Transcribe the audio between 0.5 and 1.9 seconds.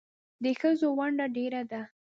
ښځو ونډه ډېره ده